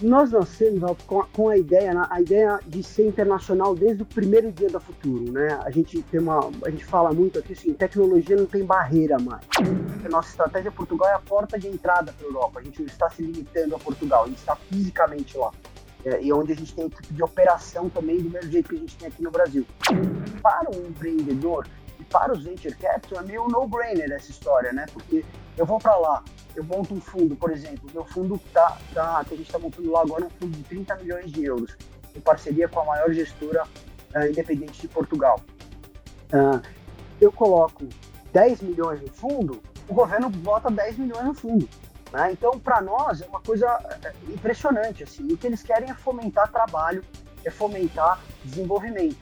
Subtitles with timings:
[0.00, 0.96] nós nascemos
[1.32, 5.58] com a, ideia, a ideia de ser internacional desde o primeiro dia da Futuro, né?
[5.64, 9.42] A gente tem uma, a gente fala muito aqui assim, tecnologia não tem barreira mais.
[10.04, 12.60] A nossa estratégia Portugal é a porta de entrada para a Europa.
[12.60, 15.50] A gente não está se limitando a Portugal, a gente está fisicamente lá.
[16.04, 18.78] É, e onde a gente tem equipe de operação também do mesmo jeito que a
[18.78, 19.66] gente tem aqui no Brasil.
[20.40, 21.66] Para o empreendedor
[21.98, 24.86] e para os venture capital é meio no-brainer essa história, né?
[24.92, 25.24] Porque
[25.58, 26.22] eu vou para lá,
[26.54, 29.90] eu monto um fundo, por exemplo, meu fundo tá, tá, que a gente está montando
[29.90, 31.76] lá agora é um fundo de 30 milhões de euros,
[32.14, 33.64] em parceria com a maior gestora
[34.14, 35.40] uh, independente de Portugal.
[36.32, 36.62] Uh,
[37.20, 37.88] eu coloco
[38.32, 41.68] 10 milhões no fundo, o governo bota 10 milhões no fundo.
[42.12, 42.32] Né?
[42.32, 43.66] Então, para nós, é uma coisa
[44.04, 45.02] é, impressionante.
[45.02, 45.24] Assim.
[45.32, 47.04] O que eles querem é fomentar trabalho,
[47.44, 49.16] é fomentar desenvolvimento.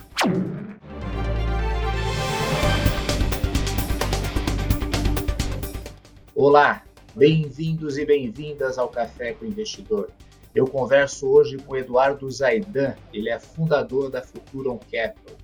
[6.38, 10.10] Olá, bem-vindos e bem-vindas ao Café com o Investidor.
[10.54, 15.34] Eu converso hoje com Eduardo Zaidan, ele é fundador da Futuron Capital.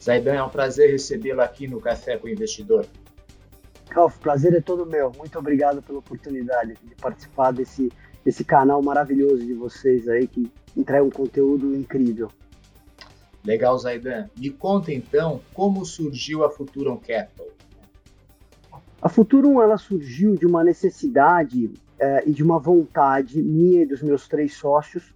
[0.00, 2.86] Zaidan, é um prazer recebê-lo aqui no Café com o Investidor.
[3.90, 5.10] Ralf, prazer é todo meu.
[5.18, 7.90] Muito obrigado pela oportunidade de participar desse,
[8.24, 12.30] desse canal maravilhoso de vocês aí que entrega um conteúdo incrível.
[13.44, 14.30] Legal, Zaidan.
[14.38, 17.48] Me conta então como surgiu a Futuron Capital.
[19.02, 24.00] A Futurum ela surgiu de uma necessidade é, e de uma vontade minha e dos
[24.00, 25.12] meus três sócios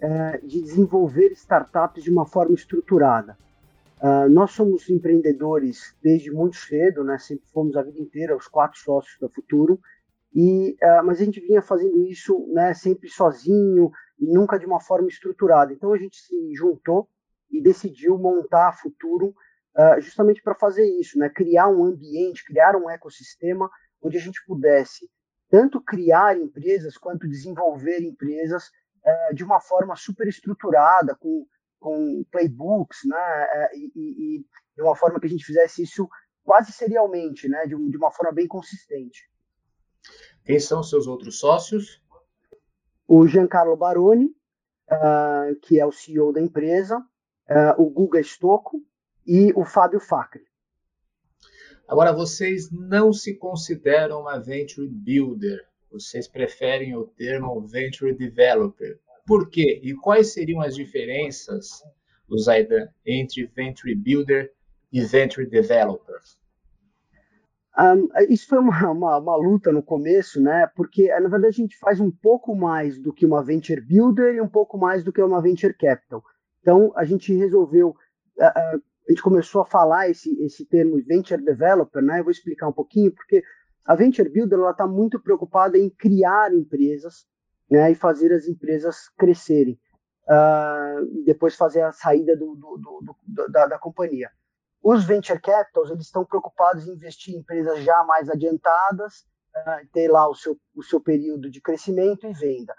[0.00, 3.36] é, de desenvolver startups de uma forma estruturada.
[4.00, 7.18] Uh, nós somos empreendedores desde muito cedo, né?
[7.18, 9.80] sempre fomos a vida inteira os quatro sócios da Futuro,
[10.32, 14.80] e, uh, mas a gente vinha fazendo isso né, sempre sozinho e nunca de uma
[14.80, 15.72] forma estruturada.
[15.72, 17.08] Então a gente se juntou
[17.50, 19.34] e decidiu montar a Futuro
[19.78, 21.28] uh, justamente para fazer isso, né?
[21.28, 23.70] criar um ambiente, criar um ecossistema
[24.02, 25.08] onde a gente pudesse
[25.50, 28.64] tanto criar empresas quanto desenvolver empresas
[29.04, 31.46] uh, de uma forma super estruturada, com,
[31.80, 33.16] com playbooks, né?
[33.16, 36.08] Uh, e, e, de uma forma que a gente fizesse isso
[36.44, 37.66] quase serialmente, né?
[37.66, 39.28] de, de uma forma bem consistente.
[40.44, 42.02] Quem são seus outros sócios?
[43.06, 44.26] O Giancarlo Baroni,
[44.90, 48.82] uh, que é o CEO da empresa, uh, o Guga Stocco,
[49.28, 50.42] e o Fábio Facre.
[51.86, 58.98] Agora, vocês não se consideram uma venture builder, vocês preferem o termo venture developer.
[59.26, 59.80] Por quê?
[59.82, 61.82] E quais seriam as diferenças,
[62.38, 64.52] Zaidan, entre venture builder
[64.90, 66.18] e venture developer?
[67.78, 70.66] Um, isso foi uma, uma, uma, luta no começo, né?
[70.74, 74.40] Porque na verdade a gente faz um pouco mais do que uma venture builder e
[74.40, 76.24] um pouco mais do que uma venture capital.
[76.60, 81.42] Então a gente resolveu uh, uh, a gente começou a falar esse, esse termo venture
[81.42, 82.20] developer, né?
[82.20, 83.42] Eu vou explicar um pouquinho, porque
[83.86, 87.26] a venture builder está muito preocupada em criar empresas,
[87.70, 87.90] né?
[87.90, 89.80] E fazer as empresas crescerem,
[90.28, 94.30] uh, e depois fazer a saída do, do, do da, da, companhia.
[94.82, 99.20] Os venture capitals eles estão preocupados em investir em empresas já mais adiantadas,
[99.56, 102.74] uh, ter lá o seu, o seu período de crescimento e venda.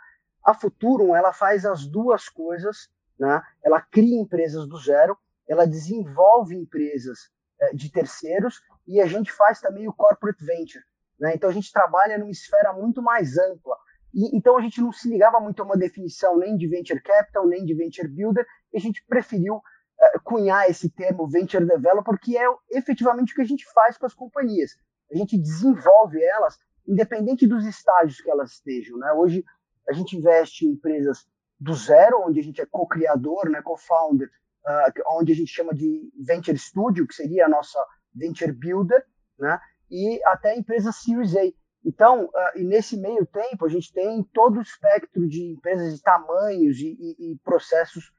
[0.46, 2.88] A Futurum ela faz as duas coisas,
[3.20, 3.42] né?
[3.64, 5.18] Ela cria empresas do zero
[5.50, 7.30] ela desenvolve empresas
[7.60, 10.84] é, de terceiros e a gente faz também o corporate venture.
[11.20, 11.34] Né?
[11.36, 13.76] Então a gente trabalha numa esfera muito mais ampla.
[14.14, 17.48] E, então a gente não se ligava muito a uma definição nem de venture capital,
[17.48, 19.62] nem de venture builder, e a gente preferiu
[20.00, 24.06] é, cunhar esse termo venture developer, que é efetivamente o que a gente faz com
[24.06, 24.72] as companhias.
[25.12, 26.58] A gente desenvolve elas,
[26.88, 28.98] independente dos estágios que elas estejam.
[28.98, 29.12] Né?
[29.14, 29.44] Hoje
[29.90, 31.28] a gente investe em empresas
[31.60, 34.30] do zero, onde a gente é co-criador, né, co-founder,
[34.66, 37.80] uh, onde a gente chama de Venture Studio, que seria a nossa
[38.14, 39.06] Venture Builder,
[39.38, 39.60] né?
[39.90, 41.42] e até a empresa Series A.
[41.86, 46.02] Então, uh, e nesse meio tempo, a gente tem todo o espectro de empresas de
[46.02, 48.12] tamanhos e, e, e processos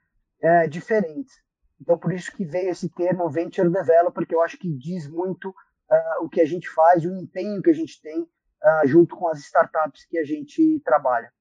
[0.42, 1.34] uh, diferentes.
[1.80, 5.50] Então, por isso que veio esse termo Venture Developer, que eu acho que diz muito
[5.50, 8.26] uh, o que a gente faz, o empenho que a gente tem
[8.84, 11.32] junto com as startups que a gente trabalha.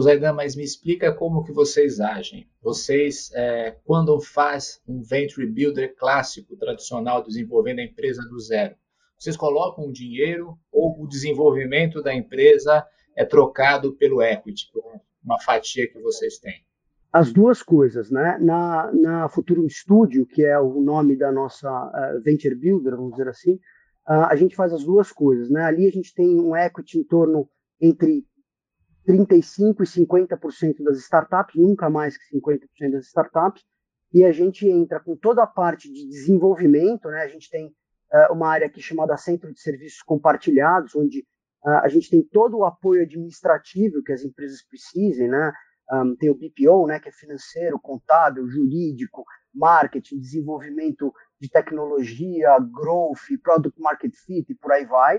[0.00, 2.48] Zaidan, mas me explica como que vocês agem.
[2.62, 8.74] Vocês, é, quando faz um venture builder clássico, tradicional, desenvolvendo a empresa do zero,
[9.18, 12.86] vocês colocam o dinheiro ou o desenvolvimento da empresa
[13.16, 14.84] é trocado pelo equity, por
[15.24, 16.64] uma fatia que vocês têm?
[17.12, 18.38] As duas coisas, né?
[18.40, 19.30] Na, na
[19.68, 23.54] Studio, que é o nome da nossa uh, venture builder, vamos dizer assim,
[24.08, 25.62] uh, a gente faz as duas coisas, né?
[25.62, 27.48] Ali a gente tem um equity em torno
[27.80, 28.24] entre
[29.08, 33.62] 35% e 50% das startups, nunca mais que 50% das startups,
[34.12, 37.22] e a gente entra com toda a parte de desenvolvimento, né?
[37.22, 41.24] A gente tem uh, uma área aqui chamada Centro de Serviços Compartilhados, onde
[41.64, 45.52] Uh, a gente tem todo o apoio administrativo que as empresas precisem, né?
[45.90, 53.40] Um, tem o BPO, né, que é financeiro, contábil, jurídico, marketing, desenvolvimento de tecnologia, growth,
[53.42, 55.18] product market fit e por aí vai.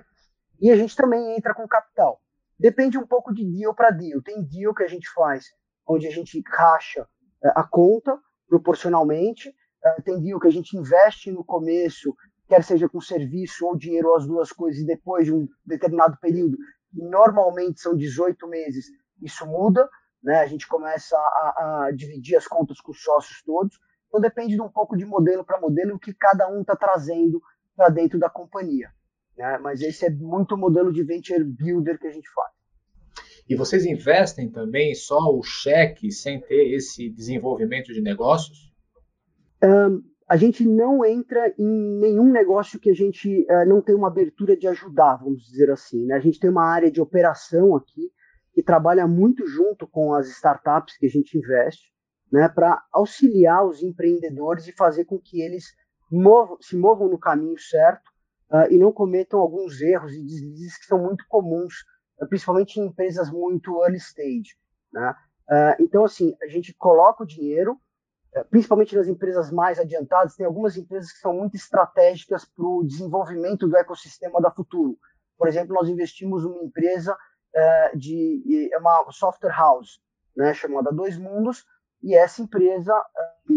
[0.62, 2.22] E a gente também entra com capital.
[2.60, 4.22] Depende um pouco de deal para deal.
[4.22, 5.46] Tem deal que a gente faz
[5.88, 8.18] onde a gente racha uh, a conta
[8.48, 9.50] proporcionalmente.
[9.50, 12.16] Uh, tem deal que a gente investe no começo,
[12.48, 16.18] quer seja com serviço ou dinheiro, ou as duas coisas, e depois de um determinado
[16.20, 16.58] período,
[16.92, 18.86] normalmente são 18 meses,
[19.22, 19.88] isso muda
[20.24, 20.40] né?
[20.42, 23.80] A gente começa a, a dividir as contas com os sócios todos.
[24.08, 27.42] Então depende de um pouco de modelo para modelo o que cada um está trazendo
[27.76, 28.92] para dentro da companhia.
[29.40, 29.58] Né?
[29.58, 32.52] Mas esse é muito o modelo de venture builder que a gente faz.
[33.48, 38.70] E vocês investem também só o cheque sem ter esse desenvolvimento de negócios?
[39.64, 44.10] Um, a gente não entra em nenhum negócio que a gente uh, não tem uma
[44.10, 46.06] abertura de ajudar, vamos dizer assim.
[46.06, 46.16] Né?
[46.16, 48.12] A gente tem uma área de operação aqui,
[48.54, 51.94] que trabalha muito junto com as startups que a gente investe,
[52.32, 55.64] né, para auxiliar os empreendedores e fazer com que eles
[56.12, 58.09] movam, se movam no caminho certo
[58.52, 61.74] uh, e não cometam alguns erros e deslizes que são muito comuns,
[62.22, 64.56] uh, principalmente em empresas muito early stage.
[64.92, 65.14] Né?
[65.50, 67.80] Uh, então, assim, a gente coloca o dinheiro,
[68.52, 73.68] principalmente nas empresas mais adiantadas, tem algumas empresas que são muito estratégicas para o desenvolvimento
[73.68, 74.98] do ecossistema da Futuro.
[75.36, 77.18] Por exemplo, nós investimos numa empresa
[77.56, 80.00] é, de é uma software house,
[80.36, 81.66] né, chamada Dois Mundos,
[82.04, 83.54] e essa empresa é,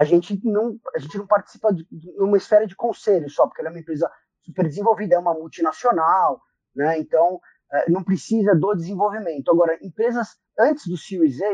[0.00, 1.86] a gente não a gente não participa de,
[2.16, 4.10] uma esfera de conselho só, porque ela é uma empresa
[4.42, 6.40] super desenvolvida, é uma multinacional,
[6.74, 7.38] né, então
[7.70, 9.50] é, não precisa do desenvolvimento.
[9.50, 11.52] Agora, empresas antes do Series A,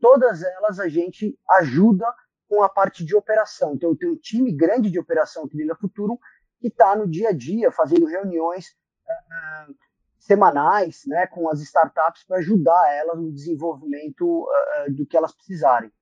[0.00, 2.06] todas elas a gente ajuda
[2.48, 3.74] com a parte de operação.
[3.74, 6.18] Então, eu tenho um time grande de operação aqui dentro da Futuro
[6.60, 9.74] que está no dia a dia fazendo reuniões uh,
[10.18, 15.92] semanais né, com as startups para ajudar elas no desenvolvimento uh, do que elas precisarem.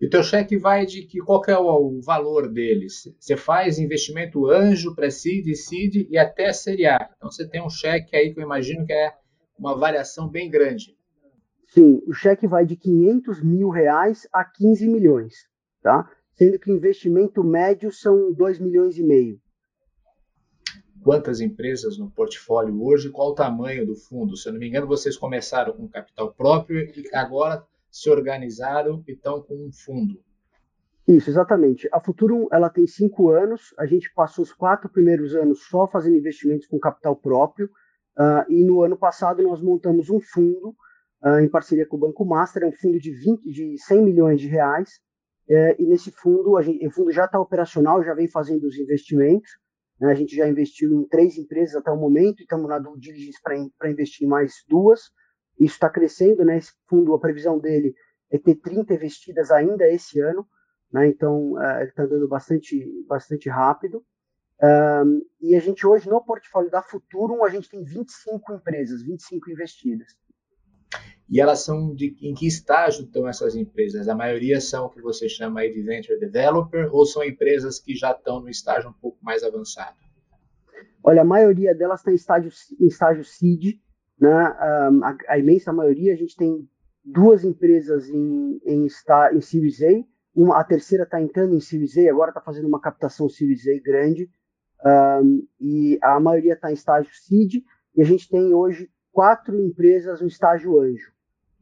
[0.00, 3.14] E o teu cheque vai de que qual que é o, valor deles?
[3.18, 7.10] Você faz investimento anjo, pré-seed, seed e até série A.
[7.16, 9.14] Então você tem um cheque aí que eu imagino que é
[9.58, 10.94] uma variação bem grande.
[11.68, 15.34] Sim, o cheque vai de 500 mil reais a 15 milhões,
[15.82, 16.08] tá?
[16.34, 19.40] Sendo que o investimento médio são 2 milhões e meio
[21.06, 24.36] quantas empresas no portfólio hoje, qual o tamanho do fundo.
[24.36, 27.64] Se eu não me engano, vocês começaram com capital próprio e agora
[27.96, 30.20] se organizaram e estão com um fundo.
[31.08, 31.88] Isso, exatamente.
[31.92, 33.72] A Futurum ela tem cinco anos.
[33.78, 37.70] A gente passou os quatro primeiros anos só fazendo investimentos com capital próprio.
[38.18, 40.74] Uh, e no ano passado nós montamos um fundo
[41.24, 44.40] uh, em parceria com o Banco Master, é um fundo de 20, de 100 milhões
[44.40, 44.90] de reais.
[45.48, 48.76] Uh, e nesse fundo, a gente, o fundo já está operacional, já vem fazendo os
[48.76, 49.50] investimentos.
[50.00, 50.10] Né?
[50.10, 53.90] A gente já investiu em três empresas até o momento, e estamos na diligence para
[53.90, 55.00] investir em mais duas.
[55.58, 56.58] Isso está crescendo, né?
[56.58, 57.94] Esse fundo, a previsão dele
[58.30, 60.46] é ter 30 investidas ainda esse ano,
[60.92, 61.08] né?
[61.08, 64.04] Então, uh, ele está andando bastante, bastante rápido.
[64.62, 69.50] Um, e a gente hoje, no portfólio da Futurum, a gente tem 25 empresas, 25
[69.50, 70.16] investidas.
[71.28, 74.08] E elas são de em que estágio estão essas empresas?
[74.08, 77.96] A maioria são o que você chama aí de venture developer ou são empresas que
[77.96, 79.96] já estão no estágio um pouco mais avançado?
[81.02, 83.80] Olha, a maioria delas está em estágio, em estágio seed,
[84.18, 84.32] né?
[84.32, 86.68] A, a, imensa maioria, a gente tem
[87.04, 92.10] duas empresas em, em, em Series A, uma, a terceira está entrando em Series A,
[92.10, 94.28] agora está fazendo uma captação Series A grande,
[94.84, 97.62] um, e a maioria está em estágio seed,
[97.94, 101.10] e a gente tem hoje quatro empresas no estágio anjo.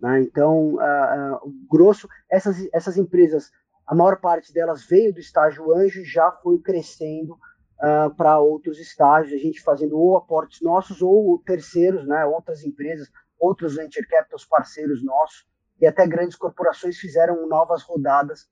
[0.00, 0.22] Né?
[0.22, 3.50] Então, uh, uh, grosso, essas, essas empresas,
[3.86, 7.38] a maior parte delas veio do estágio anjo e já foi crescendo
[7.78, 12.24] uh, para outros estágios, a gente fazendo ou aportes nossos ou terceiros, né?
[12.24, 15.46] outras empresas, outros venture capitals parceiros nossos,
[15.80, 18.48] e até grandes corporações fizeram novas rodadas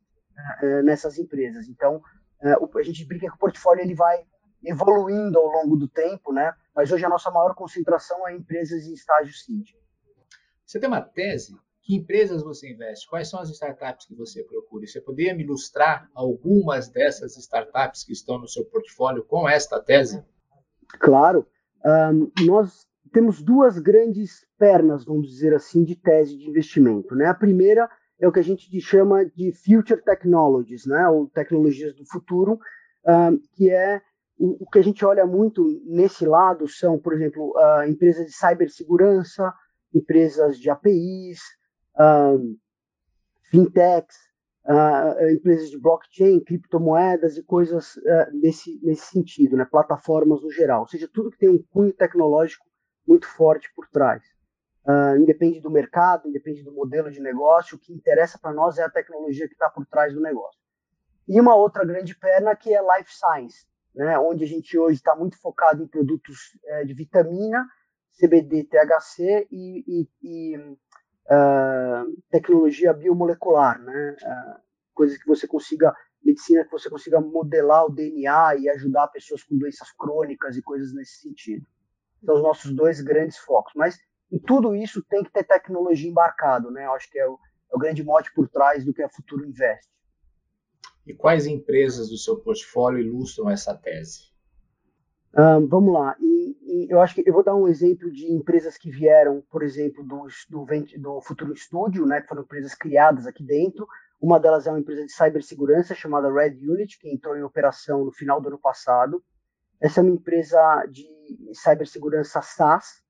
[0.83, 1.69] nessas empresas.
[1.69, 2.02] Então,
[2.43, 4.25] a gente brinca que o portfólio ele vai
[4.64, 6.52] evoluindo ao longo do tempo, né?
[6.75, 9.71] mas hoje a nossa maior concentração é em empresas em estágio seed.
[10.64, 11.57] Você tem uma tese?
[11.83, 13.09] Que empresas você investe?
[13.09, 14.87] Quais são as startups que você procura?
[14.87, 20.25] Você poderia me ilustrar algumas dessas startups que estão no seu portfólio com esta tese?
[21.01, 21.47] Claro.
[21.85, 27.15] Um, nós temos duas grandes pernas, vamos dizer assim, de tese de investimento.
[27.15, 27.27] Né?
[27.27, 31.09] A primeira é o que a gente chama de Future Technologies, né?
[31.09, 32.59] ou tecnologias do futuro,
[33.07, 34.01] um, que é
[34.39, 39.53] o, que a gente olha muito nesse lado são, por exemplo, uh, empresas de cibersegurança,
[39.95, 41.41] empresas de APIs,
[41.99, 42.57] um,
[43.51, 44.17] fintechs,
[44.67, 49.65] uh, empresas de blockchain, criptomoedas e coisas uh, nesse, nesse sentido, né?
[49.65, 52.65] plataformas no geral, ou seja, tudo que tem um cunho tecnológico
[53.07, 54.23] muito forte por trás.
[54.85, 58.83] Uh, independe do mercado, independe do modelo de negócio, o que interessa para nós é
[58.83, 60.61] a tecnologia que está por trás do negócio.
[61.29, 65.15] E uma outra grande perna que é life science, né, onde a gente hoje está
[65.15, 67.65] muito focado em produtos é, de vitamina,
[68.19, 70.77] CBD, THC e, e, e
[71.33, 74.61] uh, tecnologia biomolecular, né, uh,
[74.95, 79.57] coisas que você consiga, medicina que você consiga modelar o DNA e ajudar pessoas com
[79.57, 81.67] doenças crônicas e coisas nesse sentido.
[82.25, 83.73] São os nossos dois grandes focos.
[83.75, 83.99] Mas
[84.31, 86.87] em tudo isso tem que ter tecnologia embarcado, né?
[86.87, 87.39] Eu acho que é o,
[87.73, 89.91] é o grande mote por trás do que a Futuro investe.
[91.05, 94.32] E quais empresas do seu portfólio ilustram essa tese?
[95.37, 96.17] Um, vamos lá.
[96.21, 99.62] E, e eu acho que eu vou dar um exemplo de empresas que vieram, por
[99.62, 100.67] exemplo, do, do,
[100.99, 103.87] do Futuro Studio, né, que foram empresas criadas aqui dentro.
[104.21, 108.12] Uma delas é uma empresa de cibersegurança chamada Red Unit, que entrou em operação no
[108.12, 109.23] final do ano passado.
[109.81, 111.09] Essa é uma empresa de
[111.55, 113.03] cibersegurança SaaS,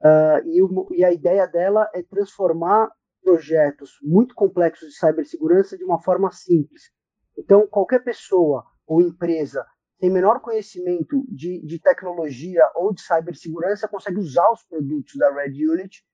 [0.00, 2.90] uh, e, e a ideia dela é transformar
[3.22, 6.90] projetos muito complexos de cibersegurança de uma forma simples.
[7.36, 9.66] Então, qualquer pessoa ou empresa
[9.98, 15.66] tem menor conhecimento de, de tecnologia ou de cibersegurança consegue usar os produtos da Red
[15.66, 16.04] Unit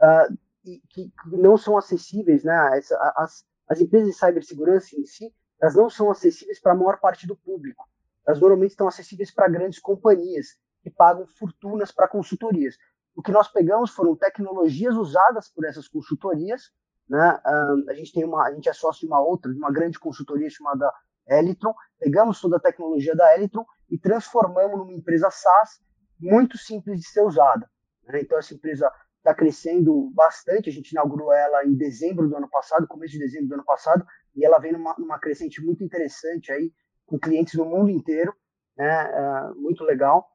[0.00, 2.54] uh, e, que, não são acessíveis, né?
[2.54, 7.00] As, as, as empresas de cibersegurança em si, elas não são acessíveis para a maior
[7.00, 7.88] parte do público.
[8.26, 12.76] Elas normalmente estão acessíveis para grandes companhias que pagam fortunas para consultorias.
[13.14, 16.70] O que nós pegamos foram tecnologias usadas por essas consultorias
[17.10, 17.40] né?
[17.88, 20.48] a gente tem uma, a gente é sócio de uma outra, de uma grande consultoria
[20.48, 20.88] chamada
[21.28, 21.74] Elitron.
[21.98, 25.80] Pegamos toda a tecnologia da Elitron e transformamos numa empresa SaaS
[26.18, 27.68] muito simples de ser usada.
[28.04, 28.20] Né?
[28.20, 30.68] Então essa empresa está crescendo bastante.
[30.68, 34.04] A gente inaugurou ela em dezembro do ano passado, começo de dezembro do ano passado,
[34.34, 36.72] e ela vem numa, numa crescente muito interessante aí
[37.06, 38.34] com clientes no mundo inteiro,
[38.76, 39.10] né?
[39.10, 40.28] Uh, muito legal.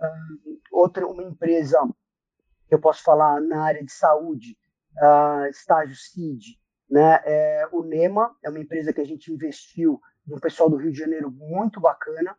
[0.00, 1.78] Uh, outra uma empresa
[2.68, 4.56] que eu posso falar na área de saúde
[5.02, 6.58] uh, estágio CID,
[6.88, 7.20] né?
[7.24, 10.98] É, o NEMA é uma empresa que a gente investiu no pessoal do Rio de
[10.98, 12.32] Janeiro muito bacana.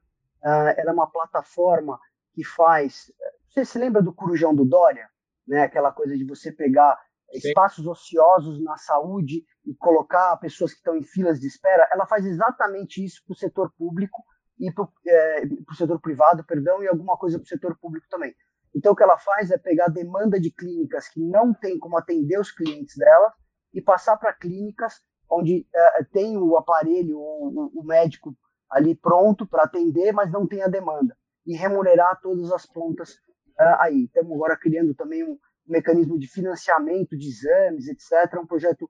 [0.44, 2.00] Uh, ela é uma plataforma
[2.34, 3.12] que faz.
[3.50, 5.10] Você se lembra do Corujão do Dória?
[5.48, 5.64] Né?
[5.64, 6.98] Aquela coisa de você pegar
[7.32, 7.50] Sim.
[7.50, 11.88] espaços ociosos na saúde e colocar pessoas que estão em filas de espera.
[11.92, 14.24] Ela faz exatamente isso para o setor público
[14.60, 15.44] e para o é,
[15.76, 18.34] setor privado, perdão, e alguma coisa para o setor público também.
[18.76, 21.98] Então, o que ela faz é pegar a demanda de clínicas que não tem como
[21.98, 23.34] atender os clientes dela
[23.74, 28.36] e passar para clínicas onde uh, tem o aparelho o, o médico
[28.70, 33.14] ali pronto para atender, mas não tem a demanda e remunerar todas as pontas
[33.60, 34.06] uh, aí.
[34.06, 38.34] Estamos agora criando também um mecanismo de financiamento de exames, etc.
[38.34, 38.90] É um projeto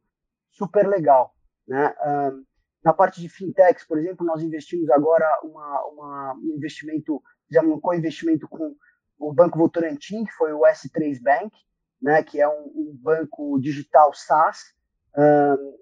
[0.52, 1.34] super legal.
[1.68, 1.90] Né?
[1.90, 2.44] Uh,
[2.84, 7.80] na parte de fintechs, por exemplo, nós investimos agora uma, uma, um investimento, fizemos um
[7.80, 8.76] co-investimento com
[9.20, 11.56] o Banco Votorantim, que foi o S3 Bank,
[12.02, 14.74] né, que é um, um banco digital SaaS.
[15.18, 15.78] Um,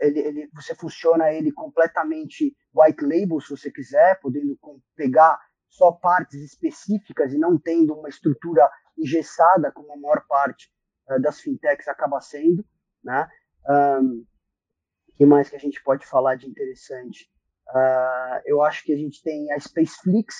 [0.00, 4.58] ele, ele, você funciona ele completamente white label, se você quiser, podendo
[4.96, 10.70] pegar só partes específicas e não tendo uma estrutura engessada, como a maior parte
[11.08, 12.64] uh, das fintechs acaba sendo.
[13.02, 13.28] Né?
[13.68, 14.26] Um,
[15.16, 17.30] que mais que a gente pode falar de interessante?
[17.68, 20.34] Uh, eu acho que a gente tem a Spaceflix,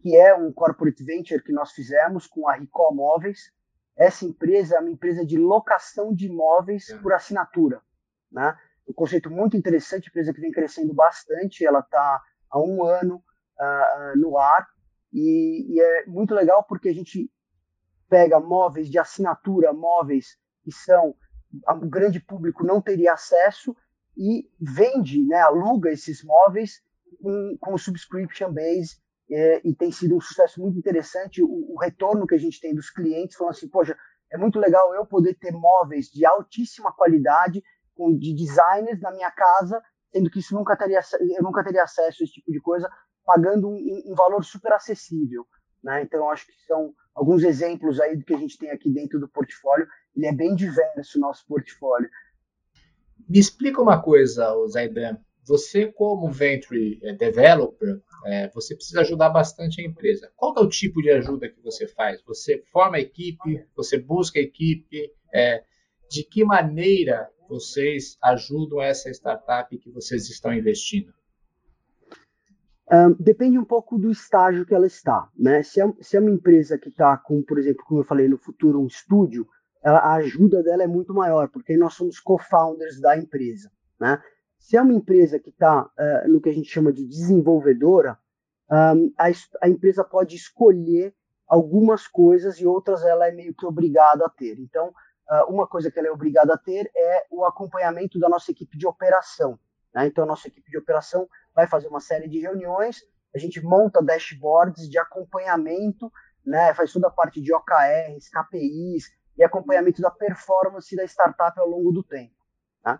[0.00, 3.52] que é um corporate venture que nós fizemos com a Ricó Móveis.
[3.96, 6.96] Essa empresa é uma empresa de locação de imóveis é.
[6.98, 7.82] por assinatura.
[8.30, 8.56] Né?
[8.88, 14.18] Um conceito muito interessante, empresa que vem crescendo bastante, ela está há um ano uh,
[14.18, 14.66] no ar
[15.12, 17.30] e, e, é muito legal porque a gente
[18.08, 21.14] pega móveis de assinatura, móveis que são
[21.66, 23.74] o grande público não teria acesso
[24.16, 26.82] e vende, né, aluga esses móveis
[27.22, 28.98] com, com subscription base
[29.30, 32.74] é, e tem sido um sucesso muito interessante o, o, retorno que a gente tem
[32.74, 33.96] dos clientes falando assim, poxa,
[34.30, 37.62] é muito legal eu poder ter móveis de altíssima qualidade
[38.18, 41.00] de designers na minha casa, sendo que isso nunca teria
[41.36, 42.88] eu nunca teria acesso a esse tipo de coisa
[43.24, 45.46] pagando um, um valor super acessível,
[45.82, 46.02] né?
[46.02, 49.28] Então acho que são alguns exemplos aí do que a gente tem aqui dentro do
[49.28, 49.86] portfólio.
[50.16, 52.08] Ele é bem diverso o nosso portfólio.
[53.28, 55.18] Me explica uma coisa, Zaidan.
[55.44, 60.30] Você, como venture eh, developer, é, você precisa ajudar bastante a empresa.
[60.36, 62.22] Qual é o tipo de ajuda que você faz?
[62.24, 65.62] Você forma a equipe, você busca a equipe, é,
[66.10, 71.12] de que maneira vocês ajudam essa startup que vocês estão investindo?
[72.90, 75.28] Um, depende um pouco do estágio que ela está.
[75.36, 75.62] Né?
[75.62, 78.38] Se, é, se é uma empresa que está com, por exemplo, como eu falei no
[78.38, 79.46] futuro, um estúdio,
[79.82, 83.70] ela, a ajuda dela é muito maior, porque nós somos co-founders da empresa.
[84.00, 84.20] Né?
[84.58, 88.18] Se é uma empresa que está uh, no que a gente chama de desenvolvedora,
[88.70, 89.28] um, a,
[89.62, 91.14] a, empresa pode escolher
[91.46, 94.58] algumas coisas e outras ela é meio que obrigada a ter.
[94.60, 94.92] Então,
[95.48, 98.86] uma coisa que ela é obrigada a ter é o acompanhamento da nossa equipe de
[98.86, 99.58] operação.
[99.94, 100.06] Né?
[100.06, 103.02] Então, a nossa equipe de operação vai fazer uma série de reuniões,
[103.34, 106.10] a gente monta dashboards de acompanhamento,
[106.44, 106.72] né?
[106.74, 111.92] faz toda a parte de OKRs, KPIs e acompanhamento da performance da startup ao longo
[111.92, 112.34] do tempo.
[112.82, 112.98] Tá?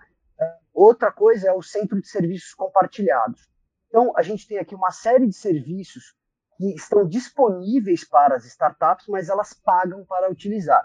[0.74, 3.48] Outra coisa é o centro de serviços compartilhados.
[3.88, 6.14] Então, a gente tem aqui uma série de serviços
[6.58, 10.84] que estão disponíveis para as startups, mas elas pagam para utilizar.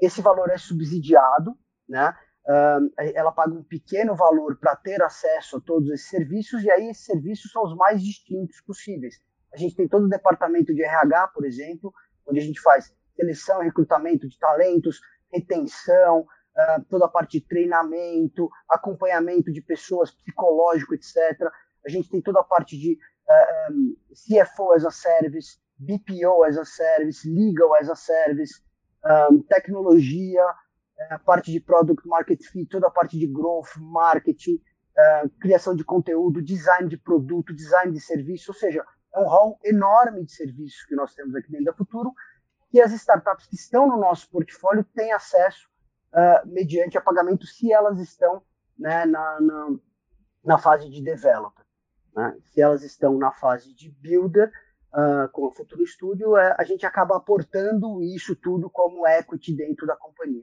[0.00, 1.56] Esse valor é subsidiado,
[1.88, 2.14] né?
[2.48, 6.88] Uh, ela paga um pequeno valor para ter acesso a todos esses serviços, e aí
[6.90, 9.16] esses serviços são os mais distintos possíveis.
[9.52, 11.92] A gente tem todo o departamento de RH, por exemplo,
[12.24, 15.00] onde a gente faz seleção recrutamento de talentos,
[15.32, 21.16] retenção, uh, toda a parte de treinamento, acompanhamento de pessoas, psicológico, etc.
[21.84, 22.92] A gente tem toda a parte de
[23.28, 28.62] uh, um, CFO as a service, BPO as a service, legal as a service,
[29.30, 34.54] um, tecnologia, a é, parte de product market fit, toda a parte de growth, marketing,
[34.54, 38.84] uh, criação de conteúdo, design de produto, design de serviço, ou seja,
[39.14, 42.12] é um hall enorme de serviços que nós temos aqui dentro da Futuro
[42.70, 45.68] que as startups que estão no nosso portfólio têm acesso
[46.12, 48.42] uh, mediante a pagamento se elas estão
[48.78, 49.76] né, na, na,
[50.44, 51.64] na, fase de developer.
[52.14, 52.36] Né?
[52.42, 54.52] Se elas estão na fase de builder,
[54.92, 59.86] uh, com o Futuro Studio, uh, a gente acaba aportando isso tudo como equity dentro
[59.86, 60.42] da companhia.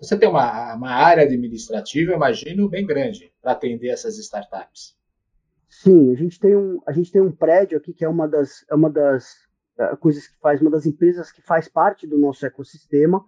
[0.00, 4.96] Você tem uma, uma área administrativa, imagino, bem grande para atender essas startups.
[5.68, 8.64] Sim, a gente tem um, a gente tem um prédio aqui que é uma das,
[8.70, 9.34] é uma das
[9.78, 13.24] uh, coisas que faz, uma das empresas que faz parte do nosso ecossistema.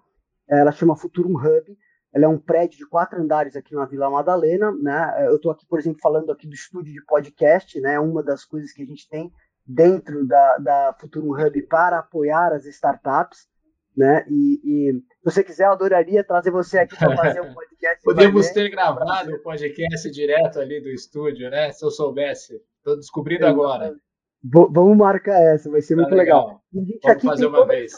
[0.49, 1.77] Ela chama Futurum Hub.
[2.13, 5.29] Ela é um prédio de quatro andares aqui na Vila Madalena, né?
[5.29, 8.01] Eu estou aqui, por exemplo, falando aqui do estúdio de podcast, né?
[8.01, 9.33] Uma das coisas que a gente tem
[9.67, 13.51] dentro da, da Futurum Hub para apoiar as startups
[13.97, 14.25] né?
[14.29, 18.03] E, e, se você quiser, eu adoraria trazer você aqui para fazer um podcast.
[18.03, 21.73] Podemos ter gravado o podcast direto ali do estúdio, né?
[21.73, 22.63] Se eu soubesse.
[22.79, 23.95] Estou descobrindo agora.
[24.43, 26.47] vamos marcar essa, vai ser tá muito legal.
[26.47, 26.63] legal.
[26.75, 27.93] A gente vamos aqui fazer uma vez.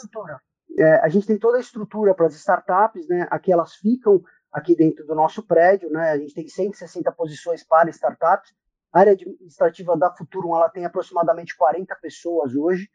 [0.77, 3.27] É, a gente tem toda a estrutura para as startups, né?
[3.29, 6.11] Aqui elas ficam aqui dentro do nosso prédio, né?
[6.11, 8.51] A gente tem 160 posições para startups.
[8.93, 12.87] A área administrativa da Futurum ela tem aproximadamente 40 pessoas hoje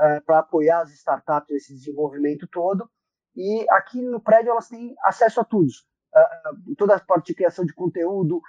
[0.00, 2.88] uh, para apoiar as startups nesse desenvolvimento todo.
[3.36, 5.68] E aqui no prédio elas têm acesso a tudo.
[5.68, 8.40] Uh, toda a parte de criação de conteúdo,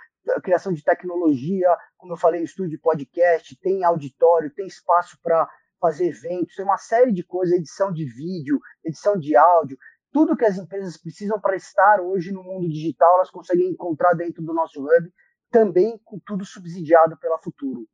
[0.42, 5.50] criação de tecnologia, como eu falei, estúdio de podcast, tem auditório, tem espaço para
[5.82, 9.78] fazer eventos, tem uma série de coisas, edição de vídeo, edição de áudio,
[10.14, 14.42] tudo que as empresas precisam para estar hoje no mundo digital, elas conseguem encontrar dentro
[14.42, 15.12] do nosso hub,
[15.54, 17.88] também com tudo subsidiado pela Futuro.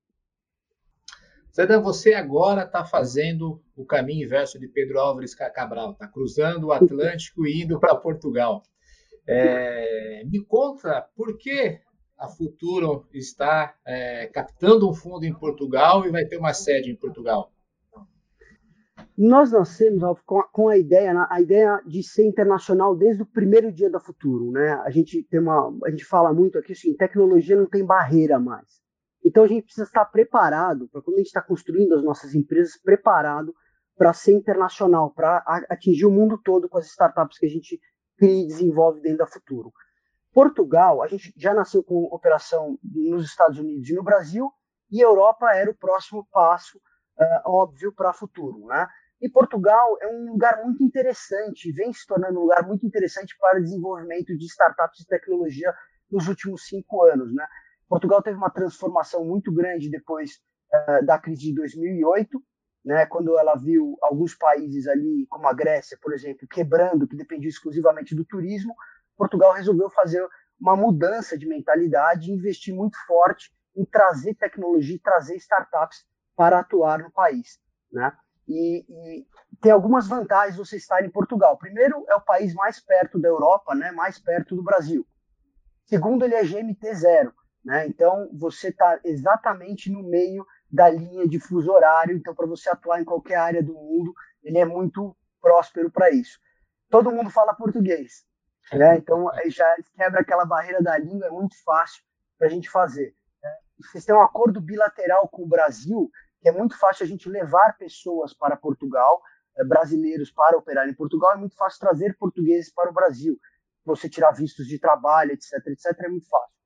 [1.54, 6.72] Zedan, você agora está fazendo o caminho inverso de Pedro Álvares Cabral, está cruzando o
[6.72, 8.64] Atlântico e indo para Portugal.
[9.28, 11.82] É, me conta por que
[12.18, 16.96] a Futuro está é, captando um fundo em Portugal e vai ter uma sede em
[16.96, 17.52] Portugal.
[19.22, 20.02] Nós nascemos
[20.54, 24.72] com a, ideia, a ideia de ser internacional desde o primeiro dia da Futuro, né?
[24.86, 28.80] A gente tem uma, a gente fala muito aqui assim, tecnologia não tem barreira mais.
[29.22, 32.82] Então a gente precisa estar preparado para quando a gente está construindo as nossas empresas,
[32.82, 33.54] preparado
[33.98, 37.78] para ser internacional, para atingir o mundo todo com as startups que a gente
[38.18, 39.70] cria e desenvolve dentro da Futuro.
[40.32, 44.50] Portugal, a gente já nasceu com operação nos Estados Unidos e no Brasil,
[44.90, 48.88] e Europa era o próximo passo uh, óbvio para Futuro, né?
[49.22, 53.60] E Portugal é um lugar muito interessante, vem se tornando um lugar muito interessante para
[53.60, 55.74] o desenvolvimento de startups de tecnologia
[56.10, 57.46] nos últimos cinco anos, né?
[57.88, 60.40] Portugal teve uma transformação muito grande depois
[60.74, 62.42] uh, da crise de 2008,
[62.86, 67.50] né, quando ela viu alguns países ali, como a Grécia, por exemplo, quebrando, que dependia
[67.50, 68.74] exclusivamente do turismo,
[69.18, 70.26] Portugal resolveu fazer
[70.60, 76.06] uma mudança de mentalidade e investir muito forte em trazer tecnologia e trazer startups
[76.36, 77.60] para atuar no país.
[77.92, 78.12] Né?
[78.50, 79.28] E, e,
[79.62, 81.56] tem algumas vantagens você estar em Portugal.
[81.58, 85.06] Primeiro, é o país mais perto da Europa, né, mais perto do Brasil.
[85.86, 87.34] Segundo, ele é GMT zero.
[87.64, 87.86] Né?
[87.88, 92.18] Então, você está exatamente no meio da linha de fuso horário.
[92.18, 96.40] Então, para você atuar em qualquer área do mundo, ele é muito próspero para isso.
[96.90, 98.26] Todo mundo fala português.
[98.74, 98.98] Né?
[98.98, 102.04] Então, já quebra aquela barreira da língua, é muito fácil
[102.38, 103.16] para a gente fazer.
[103.44, 103.50] Né?
[103.80, 106.10] Vocês têm um acordo bilateral com o Brasil,
[106.42, 109.22] que é muito fácil a gente levar pessoas para Portugal,
[109.58, 113.38] eh, brasileiros para operar em Portugal, é muito fácil trazer portugueses para o Brasil.
[113.86, 116.60] Você tirar vistos de trabalho, etc, etc, é muito fácil.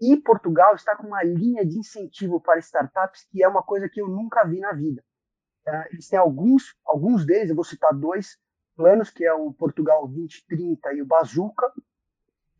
[0.00, 4.00] E Portugal está com uma linha de incentivo para startups que é uma coisa que
[4.00, 5.02] eu nunca vi na vida.
[5.66, 8.38] Uh, eles têm alguns, alguns deles, eu vou citar dois
[8.76, 11.66] planos, que é o Portugal 2030 e o Bazuca.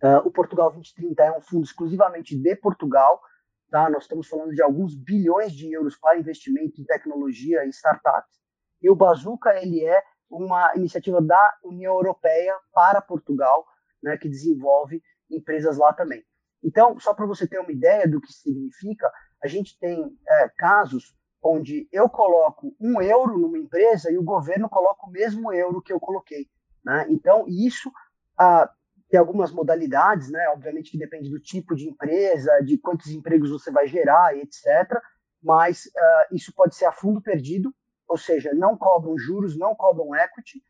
[0.02, 3.20] Uh, o Portugal 2030 é um fundo exclusivamente de Portugal,
[3.70, 3.88] tá?
[3.90, 8.38] Nós estamos falando de alguns bilhões de euros para investimento em tecnologia e startups.
[8.80, 13.66] E o Bazuca, ele é uma iniciativa da União Europeia para Portugal,
[14.02, 16.24] né, que desenvolve empresas lá também.
[16.62, 19.10] Então, só para você ter uma ideia do que significa,
[19.42, 24.68] a gente tem é, casos onde eu coloco um euro numa empresa e o governo
[24.68, 26.46] coloca o mesmo euro que eu coloquei.
[26.84, 27.06] Né?
[27.10, 27.90] Então, isso
[28.38, 28.70] ah,
[29.08, 30.48] tem algumas modalidades, né?
[30.50, 35.00] obviamente que depende do tipo de empresa, de quantos empregos você vai gerar, etc.
[35.42, 37.74] Mas ah, isso pode ser a fundo perdido,
[38.06, 40.62] ou seja, não cobram juros, não cobram equity,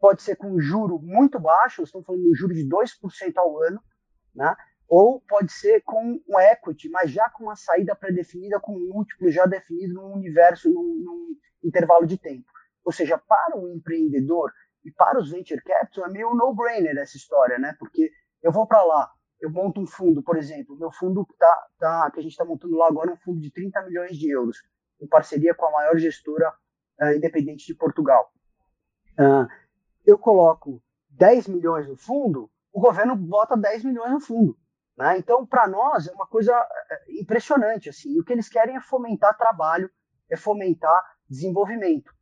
[0.00, 3.62] pode ser com um juro muito baixo, estamos falando de um juro de 2% ao
[3.62, 3.80] ano,
[4.34, 4.54] né?
[4.88, 9.30] ou pode ser com um equity, mas já com uma saída pré-definida, com um múltiplo
[9.30, 12.44] já definido num universo, num, num, intervalo de tempo.
[12.84, 14.52] Ou seja, para o empreendedor
[14.84, 17.74] e para os venture capital é meio no-brainer essa história, né?
[17.78, 18.10] Porque
[18.42, 22.20] eu vou para lá, eu monto um fundo, por exemplo, meu fundo tá, tá, que
[22.20, 24.58] a gente está montando lá agora é um fundo de 30 milhões de euros,
[25.00, 26.52] em parceria com a maior gestora
[27.00, 28.30] uh, independente de Portugal.
[29.18, 29.48] Uh,
[30.04, 34.58] eu coloco 10 milhões no fundo, o governo bota 10 milhões no fundo.
[34.96, 35.18] Né?
[35.18, 37.88] Então, para nós, é uma coisa é, impressionante.
[37.88, 38.14] Assim.
[38.14, 39.90] E o que eles querem é fomentar trabalho,
[40.30, 42.12] é fomentar desenvolvimento.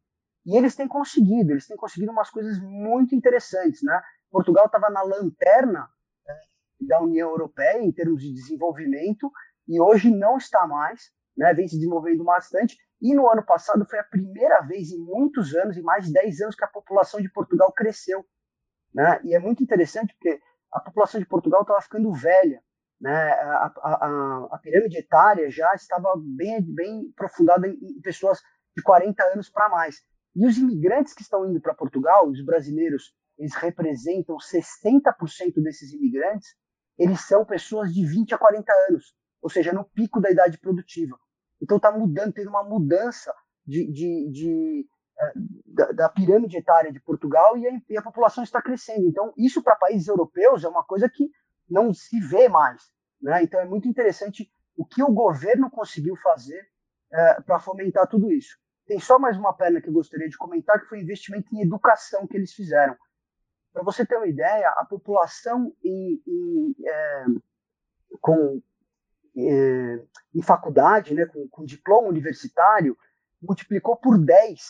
[0.44, 3.82] E eles têm conseguido, eles têm conseguido umas coisas muito interessantes.
[3.82, 4.00] Né?
[4.30, 5.88] Portugal estava na lanterna
[6.28, 6.34] é,
[6.80, 9.30] da União Europeia em termos de desenvolvimento
[9.68, 11.54] e hoje não está mais, né?
[11.54, 12.76] vem se desenvolvendo bastante.
[13.00, 16.40] E no ano passado foi a primeira vez em muitos anos, em mais de 10
[16.42, 18.24] anos, que a população de Portugal cresceu.
[18.94, 19.20] Né?
[19.24, 20.40] E é muito interessante porque
[20.72, 22.62] a população de Portugal estava ficando velha.
[23.00, 23.32] Né?
[23.32, 28.40] A, a, a, pirâmide etária já estava bem, bem aprofundada em pessoas
[28.76, 30.02] de 40 anos para mais.
[30.34, 36.54] E os imigrantes que estão indo para Portugal, os brasileiros, eles representam 60% desses imigrantes,
[36.98, 41.18] eles são pessoas de 20 a 40 anos, ou seja, no pico da idade produtiva.
[41.60, 43.32] Então está mudando, tendo uma mudança
[43.66, 44.86] de, de, de
[45.18, 45.32] eh,
[45.66, 49.06] da, da, pirâmide etária de Portugal e a, e a população está crescendo.
[49.06, 51.30] Então, isso para países europeus é uma coisa que
[51.68, 52.82] não se vê mais.
[53.20, 53.42] Né?
[53.42, 56.66] Então, é muito interessante o que o governo conseguiu fazer
[57.12, 58.56] é, para fomentar tudo isso.
[58.86, 61.62] Tem só mais uma perna que eu gostaria de comentar, que foi o investimento em
[61.62, 62.96] educação que eles fizeram.
[63.72, 67.24] Para você ter uma ideia, a população em, em, é,
[68.20, 68.60] com,
[69.36, 72.96] é, em faculdade, né, com, com diploma universitário,
[73.40, 74.60] multiplicou por 10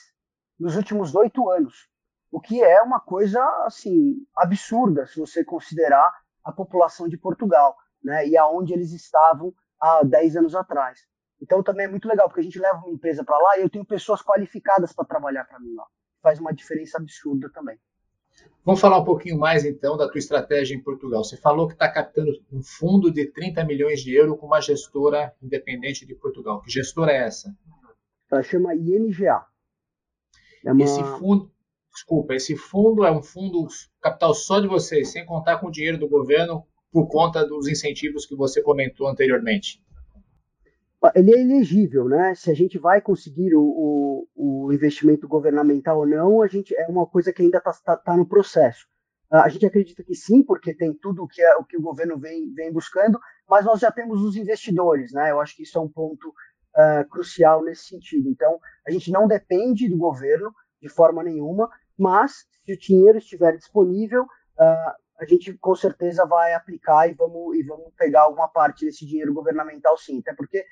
[0.58, 1.88] nos últimos oito anos,
[2.30, 6.12] o que é uma coisa assim absurda se você considerar
[6.44, 11.00] a população de Portugal, né, e aonde eles estavam há 10 anos atrás.
[11.42, 13.68] Então também é muito legal, porque a gente leva uma empresa para lá e eu
[13.68, 15.84] tenho pessoas qualificadas para trabalhar para mim lá.
[16.22, 17.76] Faz uma diferença absurda também.
[18.64, 21.24] Vamos falar um pouquinho mais então da tua estratégia em Portugal.
[21.24, 25.34] Você falou que está captando um fundo de 30 milhões de euros com uma gestora
[25.42, 26.62] independente de Portugal.
[26.62, 27.52] Que gestora é essa?
[28.30, 29.44] Ela chama INGA.
[30.64, 30.84] É uma...
[30.84, 31.50] Esse fundo,
[31.92, 33.66] desculpa, esse fundo é um fundo
[34.00, 38.24] capital só de vocês, sem contar com o dinheiro do governo por conta dos incentivos
[38.24, 39.82] que você comentou anteriormente.
[41.14, 42.34] Ele é elegível, né?
[42.34, 46.86] Se a gente vai conseguir o, o, o investimento governamental ou não, a gente é
[46.86, 48.86] uma coisa que ainda está tá, tá no processo.
[49.30, 52.52] A gente acredita que sim, porque tem tudo que, é, o que o governo vem,
[52.52, 55.30] vem buscando, mas nós já temos os investidores, né?
[55.30, 58.28] Eu acho que isso é um ponto uh, crucial nesse sentido.
[58.28, 63.56] Então, a gente não depende do governo de forma nenhuma, mas se o dinheiro estiver
[63.56, 68.84] disponível, uh, a gente com certeza vai aplicar e vamos, e vamos pegar alguma parte
[68.84, 70.18] desse dinheiro governamental sim.
[70.18, 70.62] Até porque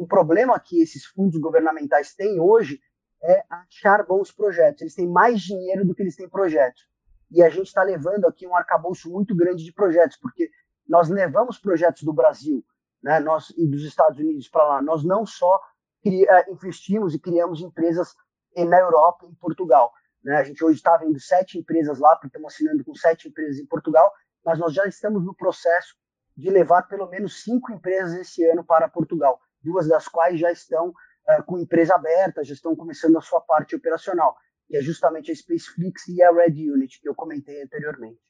[0.00, 2.80] o problema que esses fundos governamentais têm hoje
[3.22, 4.80] é achar bons projetos.
[4.80, 6.88] Eles têm mais dinheiro do que eles têm projetos.
[7.30, 10.50] E a gente está levando aqui um arcabouço muito grande de projetos, porque
[10.88, 12.64] nós levamos projetos do Brasil
[13.02, 14.82] né, nós e dos Estados Unidos para lá.
[14.82, 15.60] Nós não só
[16.06, 18.14] eh, investimos e criamos empresas
[18.56, 19.92] na Europa e em Portugal.
[20.24, 20.34] Né?
[20.38, 23.66] A gente hoje está vendo sete empresas lá, porque estamos assinando com sete empresas em
[23.66, 24.10] Portugal,
[24.42, 25.94] mas nós já estamos no processo
[26.34, 30.88] de levar pelo menos cinco empresas esse ano para Portugal, duas das quais já estão
[30.88, 35.34] uh, com empresa aberta, já estão começando a sua parte operacional, que é justamente a
[35.34, 38.20] Spaceflix e a Red Unit, que eu comentei anteriormente.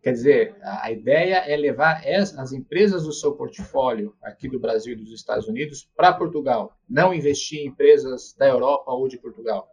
[0.00, 4.96] Quer dizer, a ideia é levar as empresas do seu portfólio aqui do Brasil e
[4.96, 9.68] dos Estados Unidos para Portugal, não investir em empresas da Europa ou de Portugal.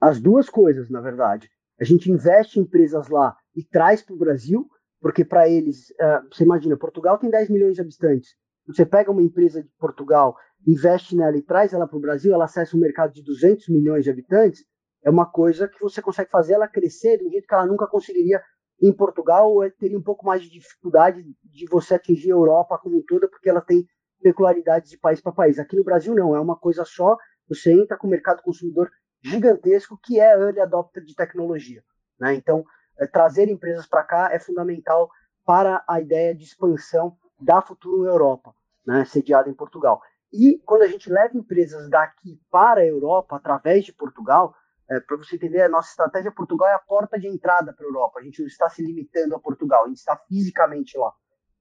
[0.00, 1.50] As duas coisas, na verdade.
[1.78, 6.26] A gente investe em empresas lá e traz para o Brasil, porque para eles, uh,
[6.30, 8.34] você imagina, Portugal tem 10 milhões de habitantes.
[8.74, 12.44] Você pega uma empresa de Portugal, investe nela e traz ela para o Brasil, ela
[12.44, 14.64] acessa um mercado de 200 milhões de habitantes,
[15.02, 17.86] é uma coisa que você consegue fazer ela crescer de um jeito que ela nunca
[17.86, 18.42] conseguiria
[18.82, 22.98] em Portugal, ou teria um pouco mais de dificuldade de você atingir a Europa como
[22.98, 23.86] um todo, porque ela tem
[24.22, 25.58] peculiaridades de país para país.
[25.58, 27.16] Aqui no Brasil não, é uma coisa só,
[27.48, 28.90] você entra com o mercado consumidor
[29.22, 31.82] gigantesco que é early adopter de tecnologia.
[32.18, 32.34] Né?
[32.34, 32.64] Então,
[32.98, 35.10] é, trazer empresas para cá é fundamental
[35.44, 38.54] para a ideia de expansão da Futuro Europa,
[38.86, 39.04] né?
[39.04, 40.00] sediada em Portugal.
[40.32, 44.54] E quando a gente leva empresas daqui para a Europa, através de Portugal,
[44.88, 47.88] é, para você entender, a nossa estratégia Portugal é a porta de entrada para a
[47.88, 48.18] Europa.
[48.18, 51.12] A gente não está se limitando a Portugal, a gente está fisicamente lá.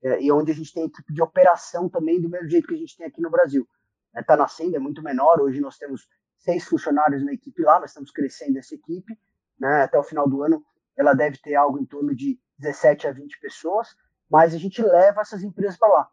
[0.01, 2.77] É, e onde a gente tem equipe de operação também, do mesmo jeito que a
[2.77, 3.67] gente tem aqui no Brasil.
[4.15, 5.39] Está é, nascendo, é muito menor.
[5.41, 9.17] Hoje nós temos seis funcionários na equipe lá, nós estamos crescendo essa equipe.
[9.59, 9.83] Né?
[9.83, 10.63] Até o final do ano,
[10.97, 13.89] ela deve ter algo em torno de 17 a 20 pessoas,
[14.29, 16.09] mas a gente leva essas empresas para lá.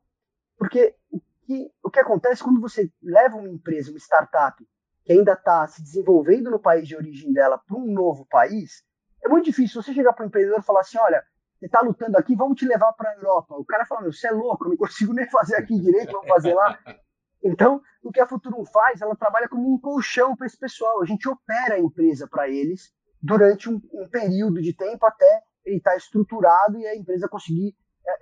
[0.57, 4.65] Porque o que, o que acontece quando você leva uma empresa, uma startup,
[5.05, 8.83] que ainda está se desenvolvendo no país de origem dela para um novo país,
[9.23, 11.23] é muito difícil você chegar para o empreendedor e falar assim: olha,
[11.59, 13.55] você está lutando aqui, vamos te levar para a Europa.
[13.57, 16.55] O cara fala: você é louco, eu não consigo nem fazer aqui direito, vamos fazer
[16.55, 16.79] lá.
[17.43, 21.03] Então, o que a Futurum faz, ela trabalha como um colchão para esse pessoal.
[21.03, 22.93] A gente opera a empresa para eles
[23.23, 27.75] durante um, um, período de tempo até ele estar tá estruturado e a empresa conseguir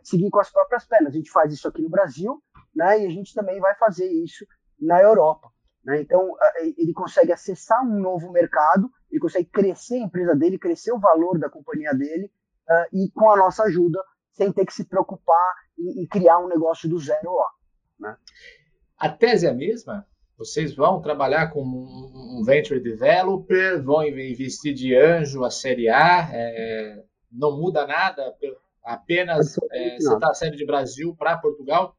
[0.02, 1.12] seguir com as próprias pernas.
[1.12, 2.42] A gente faz isso aqui no Brasil,
[2.74, 3.02] né?
[3.02, 4.46] E a gente também vai fazer isso
[4.80, 5.48] na Europa.
[5.84, 6.00] Né?
[6.00, 6.34] Então,
[6.76, 11.38] ele consegue acessar um novo mercado, ele consegue crescer a empresa dele, crescer o valor
[11.38, 12.30] da companhia dele,
[12.68, 16.88] uh, e com a nossa ajuda, sem ter que se preocupar em, criar um negócio
[16.88, 17.48] do zero lá.
[18.00, 18.16] Né?
[18.98, 20.06] A tese é a mesma?
[20.36, 21.84] Vocês vão trabalhar como
[22.38, 28.34] um venture developer, vão investir de anjo a série A, é, não muda nada,
[28.84, 31.96] apenas é, você está saindo de Brasil para Portugal?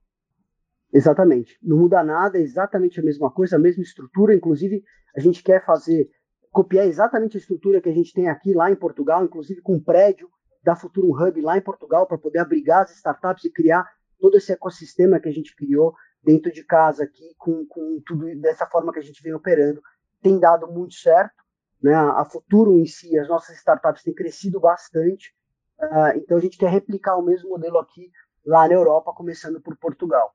[0.93, 1.57] Exatamente.
[1.61, 4.33] Não muda nada, é exatamente a mesma coisa, a mesma estrutura.
[4.33, 4.83] Inclusive,
[5.15, 6.09] a gente quer fazer,
[6.51, 9.83] copiar exatamente a estrutura que a gente tem aqui lá em Portugal, inclusive com um
[9.83, 10.29] prédio
[10.63, 13.85] da Futurum Hub lá em Portugal, para poder abrigar as startups e criar
[14.19, 15.93] todo esse ecossistema que a gente criou
[16.23, 19.81] dentro de casa aqui, com, com tudo dessa forma que a gente vem operando.
[20.21, 21.43] Tem dado muito certo.
[21.81, 21.93] Né?
[21.93, 25.35] A Futuro em si, as nossas startups têm crescido bastante.
[25.79, 28.11] Uh, então, a gente quer replicar o mesmo modelo aqui
[28.45, 30.33] lá na Europa, começando por Portugal.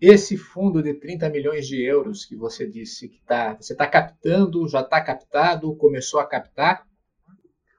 [0.00, 4.68] Esse fundo de 30 milhões de euros que você disse que tá, você está captando,
[4.68, 6.86] já está captado, começou a captar?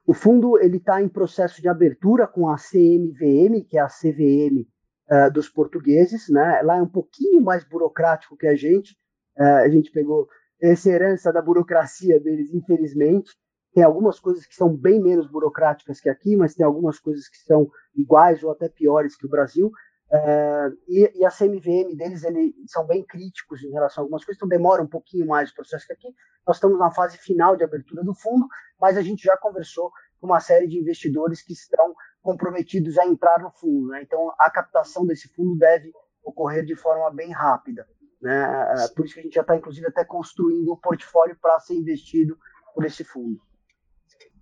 [0.06, 4.60] O fundo ele está em processo de abertura com a CMVM, que é a CVM
[4.60, 4.66] uh,
[5.08, 6.28] eh, dos portugueses.
[6.28, 6.60] Né?
[6.62, 8.92] Lá é um pouquinho mais burocrático que a gente.
[9.38, 10.28] Uh, a gente pegou
[10.60, 13.30] essa herança da burocracia deles, infelizmente.
[13.72, 17.38] Tem algumas coisas que são bem menos burocráticas que aqui, mas tem algumas coisas que
[17.38, 19.70] são iguais ou até piores que o Brasil.
[20.10, 24.38] Uh, e, e, a CMVM deles eles são bem críticos em relação a algumas coisas,
[24.38, 26.08] então demora um pouquinho mais o processo que aqui.
[26.44, 28.48] Nós estamos na fase final de abertura do fundo,
[28.80, 33.38] mas a gente já conversou com uma série de investidores que estão comprometidos a entrar
[33.38, 33.88] no fundo.
[33.88, 34.02] Né?
[34.02, 35.92] Então, a captação desse fundo deve
[36.24, 37.86] ocorrer de forma bem rápida.
[38.20, 38.74] Né?
[38.74, 41.74] Uh, por isso que a gente já está, inclusive, até construindo um portfólio para ser
[41.74, 42.36] investido
[42.74, 43.40] por esse fundo.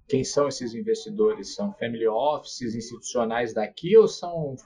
[0.08, 1.54] Quem são esses investidores?
[1.54, 4.56] São family offices institucionais daqui ou são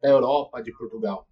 [0.00, 1.26] da Europa, de Portugal?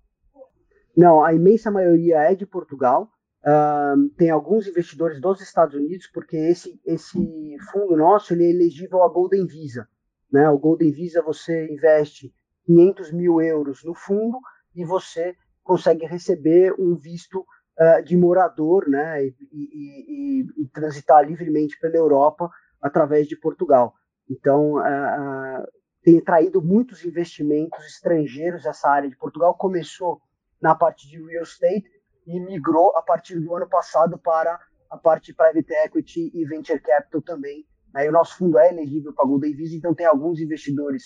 [0.96, 3.08] Não, a imensa maioria é de Portugal.
[3.44, 9.02] Uh, tem alguns investidores dos Estados Unidos, porque esse, esse fundo nosso ele é elegível
[9.02, 9.88] a Golden Visa.
[10.30, 10.48] Né?
[10.48, 12.32] O Golden Visa você investe
[12.66, 14.38] 500 mil euros no fundo
[14.74, 19.24] e você consegue receber um visto uh, de morador né?
[19.24, 22.50] E, e, e, e, transitar livremente pela Europa
[22.82, 23.94] através de Portugal.
[24.28, 25.66] Então, uh,
[26.02, 29.54] tem traído muitos investimentos estrangeiros essa área de Portugal.
[29.54, 30.20] Começou
[30.60, 31.88] na parte de real estate
[32.26, 34.58] e migrou a partir do ano passado para
[34.90, 37.66] a parte de private equity e venture capital também.
[37.94, 41.04] Aí o nosso fundo é elegível para Golden Visa, então tem alguns investidores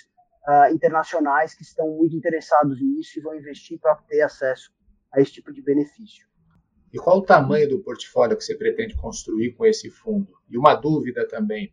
[0.49, 4.71] uh, internacionais que estão muito interessados nisso e vão investir para ter acesso
[5.13, 6.27] a esse tipo de benefício.
[6.93, 10.33] E qual o tamanho do portfólio que você pretende construir com esse fundo?
[10.49, 11.73] E uma dúvida também: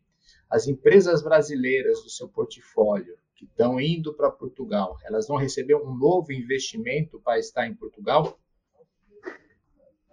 [0.49, 5.95] as empresas brasileiras do seu portfólio que estão indo para Portugal, elas vão receber um
[5.95, 8.37] novo investimento para estar em Portugal?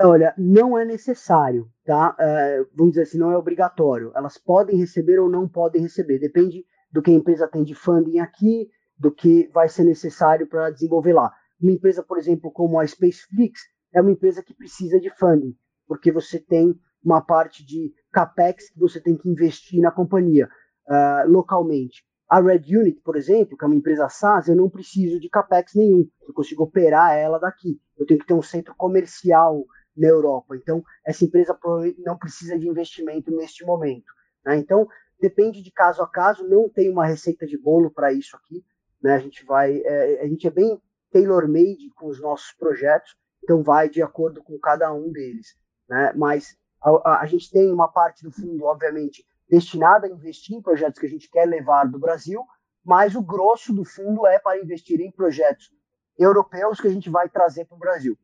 [0.02, 2.16] Olha, não é necessário, tá?
[2.18, 4.12] Uh, vamos dizer assim, não é obrigatório.
[4.14, 6.18] Elas podem receber ou não podem receber.
[6.18, 10.70] Depende do que a empresa tem de funding aqui, do que vai ser necessário para
[10.70, 11.30] desenvolver lá.
[11.60, 13.60] Uma empresa, por exemplo, como a Spaceflix,
[13.92, 18.78] é uma empresa que precisa de funding, porque você tem uma parte de capex que
[18.78, 20.48] você tem que investir na companhia
[20.86, 22.04] uh, localmente.
[22.28, 25.74] A Red Unit, por exemplo, que é uma empresa SaaS, eu não preciso de capex
[25.74, 26.08] nenhum.
[26.26, 27.80] Eu consigo operar ela daqui.
[27.98, 29.64] Eu tenho que ter um centro comercial
[29.96, 30.56] na Europa.
[30.56, 31.58] Então, essa empresa
[31.98, 34.12] não precisa de investimento neste momento.
[34.44, 34.58] Né?
[34.58, 34.86] Então,
[35.20, 36.46] depende de caso a caso.
[36.46, 38.64] Não tem uma receita de bolo para isso aqui.
[39.02, 39.14] Né?
[39.14, 43.16] A gente vai, é, a gente é bem tailor-made com os nossos projetos.
[43.42, 45.56] Então, vai de acordo com cada um deles.
[45.88, 46.12] Né?
[46.14, 50.62] Mas a, a, a gente tem uma parte do fundo, obviamente, destinada a investir em
[50.62, 52.42] projetos que a gente quer levar do Brasil,
[52.84, 55.70] mas o grosso do fundo é para investir em projetos
[56.18, 58.16] europeus que a gente vai trazer para o Brasil.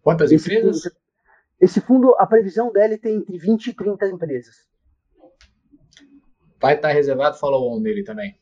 [0.00, 0.82] Quantas esse empresas?
[0.84, 0.96] Fundo,
[1.60, 4.68] esse fundo, a previsão dele tem entre 20 e 30 empresas.
[6.60, 8.38] Vai estar reservado follow-on nele também?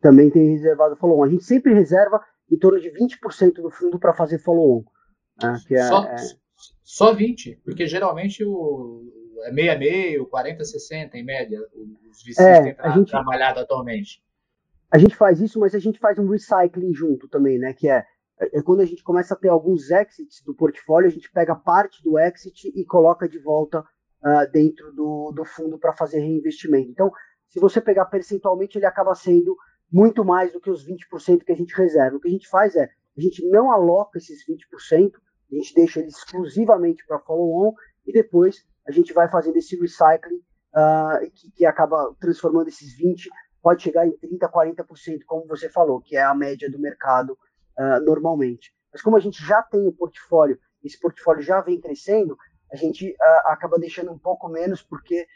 [0.00, 1.24] Também tem reservado follow-on.
[1.24, 4.84] A gente sempre reserva em torno de 20% do fundo para fazer follow-on.
[5.42, 6.16] Né, é, só, é...
[6.82, 9.02] só 20%, porque geralmente o,
[9.44, 11.60] é meia meio, 40, 60 em média,
[12.10, 14.22] os VCs é, têm tra gente, trabalhado atualmente.
[14.90, 17.72] A gente faz isso, mas a gente faz um recycling junto também, né?
[17.72, 18.04] Que é,
[18.40, 22.02] é quando a gente começa a ter alguns exits do portfólio, a gente pega parte
[22.02, 26.90] do exit e coloca de volta uh, dentro do, do fundo para fazer reinvestimento.
[26.90, 27.10] Então,
[27.48, 29.56] se você pegar percentualmente, ele acaba sendo
[29.92, 32.16] muito mais do que os 20% que a gente reserva.
[32.16, 35.12] O que a gente faz é, a gente não aloca esses 20%,
[35.50, 37.74] a gente deixa ele exclusivamente para follow-on
[38.06, 40.40] e depois a gente vai fazendo esse recycling
[40.74, 43.26] uh, que, que, acaba transformando esses 20%,
[43.62, 47.36] pode chegar em 30%, 40%, como você falou, que é a média do mercado
[47.78, 48.72] uh, normalmente.
[48.92, 52.36] Mas como a gente já tem o portfólio, esse portfólio já vem crescendo,
[52.72, 55.26] a gente uh, acaba deixando um pouco menos porque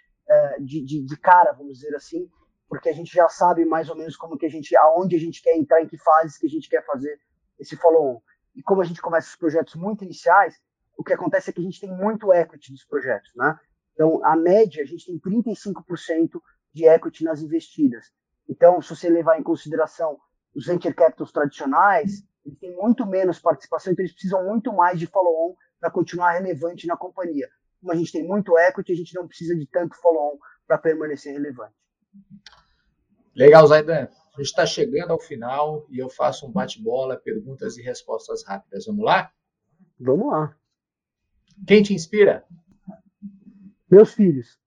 [0.58, 2.26] de, de, de, cara, vamos dizer assim,
[2.68, 5.42] porque a gente já sabe mais ou menos como que a gente, aonde a gente
[5.42, 7.18] quer entrar, em que fases que a gente quer fazer
[7.58, 8.20] esse follow-on.
[8.54, 10.54] E como a gente começa os projetos muito iniciais,
[10.96, 13.58] o que acontece é que a gente tem muito equity dos projetos, né?
[13.92, 16.40] Então, a média, a gente tem 35%
[16.72, 18.12] de equity nas investidas.
[18.48, 20.18] Então, se você levar em consideração
[20.54, 25.06] os venture capitals tradicionais, eles têm muito menos participação, então eles precisam muito mais de
[25.06, 27.48] follow-on para continuar relevante na companhia.
[27.80, 31.32] Como a gente tem muito equity, a gente não precisa de tanto follow-on para permanecer
[31.32, 31.74] relevante.
[33.34, 34.08] Legal, Zaidan.
[34.34, 38.86] A gente está chegando ao final e eu faço um bate-bola, perguntas e respostas rápidas.
[38.86, 39.30] Vamos lá?
[39.98, 40.56] Vamos lá.
[41.66, 42.44] Quem te inspira?
[43.88, 44.58] Meus filhos.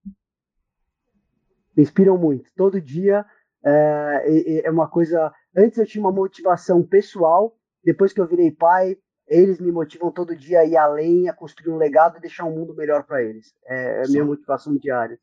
[1.76, 2.50] Me inspiram muito.
[2.56, 3.26] Todo dia
[3.62, 5.32] é, é uma coisa.
[5.54, 10.34] Antes eu tinha uma motivação pessoal, depois que eu virei pai, eles me motivam todo
[10.34, 13.54] dia a ir além, a construir um legado e deixar um mundo melhor para eles.
[13.66, 15.20] É, é a minha motivação diária.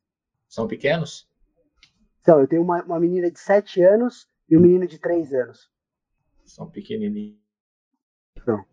[0.47, 1.27] São pequenos?
[2.25, 5.69] Então, eu tenho uma, uma menina de 7 anos e um menino de 3 anos.
[6.43, 7.37] São pequenininhos.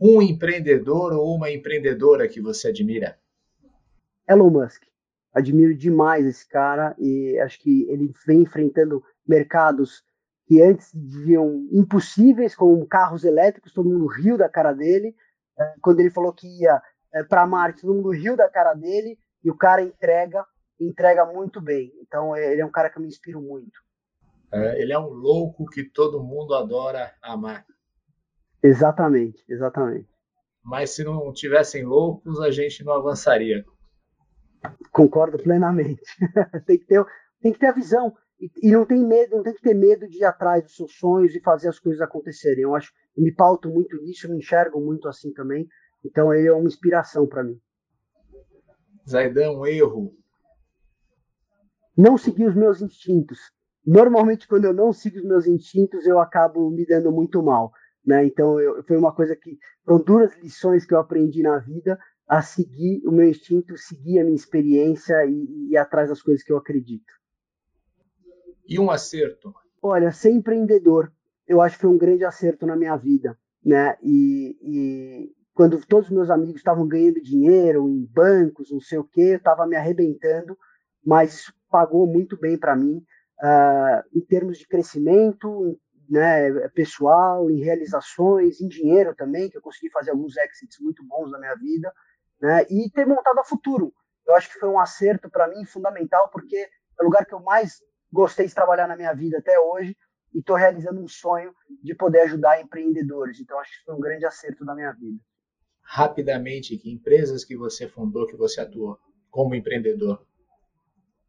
[0.00, 3.18] Um empreendedor ou uma empreendedora que você admira?
[4.26, 4.84] Elon Musk.
[5.34, 10.02] Admiro demais esse cara e acho que ele vem enfrentando mercados
[10.46, 15.14] que antes diziam impossíveis, como carros elétricos, todo mundo riu da cara dele.
[15.58, 16.80] É, quando ele falou que ia
[17.12, 20.42] é, para Marte, todo mundo riu da cara dele e o cara entrega,
[20.86, 21.92] entrega muito bem.
[22.00, 23.80] Então ele é um cara que eu me inspiro muito.
[24.52, 27.64] É, ele é um louco que todo mundo adora amar.
[28.62, 30.08] Exatamente, exatamente.
[30.62, 33.64] Mas se não tivessem loucos, a gente não avançaria.
[34.92, 36.02] Concordo plenamente.
[36.66, 37.04] tem, que ter,
[37.40, 38.14] tem que ter a visão.
[38.38, 40.94] E, e, não tem medo, não tem que ter medo de ir atrás dos seus
[40.96, 42.62] sonhos e fazer as coisas acontecerem.
[42.62, 45.66] Eu acho, eu me pauto muito nisso, me enxergo muito assim também.
[46.04, 47.58] Então ele é uma inspiração para mim.
[49.08, 50.14] Zaidan, um erro.
[51.96, 53.38] Não seguir os meus instintos.
[53.84, 57.72] Normalmente, quando eu não sigo os meus instintos, eu acabo me dando muito mal.
[58.04, 58.26] Né?
[58.26, 62.40] Então, eu, foi uma coisa que foram duras lições que eu aprendi na vida a
[62.40, 66.52] seguir o meu instinto, seguir a minha experiência e, e ir atrás das coisas que
[66.52, 67.12] eu acredito.
[68.66, 69.52] E um acerto?
[69.82, 71.12] Olha, ser empreendedor,
[71.46, 73.96] eu acho que foi um grande acerto na minha vida, né?
[74.02, 79.04] E, e quando todos os meus amigos estavam ganhando dinheiro em bancos, não sei o
[79.04, 80.56] quê, eu estava me arrebentando,
[81.04, 82.98] mas pagou muito bem para mim,
[83.42, 89.90] uh, em termos de crescimento, né, pessoal, em realizações, em dinheiro também, que eu consegui
[89.90, 91.90] fazer alguns exits muito bons na minha vida,
[92.40, 93.94] né, e ter montado a Futuro.
[94.26, 97.40] Eu acho que foi um acerto para mim fundamental, porque é o lugar que eu
[97.40, 97.80] mais
[98.12, 99.96] gostei de trabalhar na minha vida até hoje,
[100.34, 103.40] e estou realizando um sonho de poder ajudar empreendedores.
[103.40, 105.18] Então, acho que foi um grande acerto da minha vida.
[105.82, 108.98] Rapidamente, que empresas que você fundou, que você atuou
[109.30, 110.26] como empreendedor?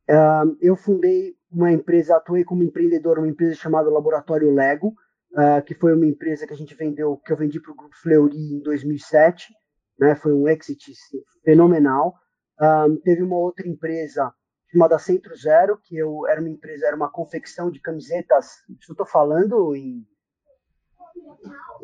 [0.10, 4.96] Uh, eu fundei uma empresa, atuei como empreendedor, uma empresa chamada Laboratório Lego,
[5.32, 7.96] uh, que foi uma empresa que a gente vendeu, que eu vendi para o Grupo
[7.96, 9.54] Fleury em 2007,
[10.00, 10.92] né, foi um exit
[11.44, 12.16] fenomenal.
[13.04, 14.34] Teve uma outra empresa
[14.72, 19.76] chamada Centro Zero, que eu era uma empresa, era uma confecção de camisetas, estou falando
[19.76, 20.06] em,